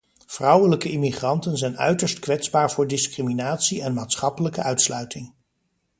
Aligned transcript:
Vrouwelijke 0.25 0.89
immigranten 0.91 1.57
zijn 1.57 1.77
uiterst 1.77 2.19
kwetsbaar 2.19 2.71
voor 2.71 2.87
discriminatie 2.87 3.81
en 3.81 3.93
maatschappelijke 3.93 4.61
uitsluiting. 4.61 5.33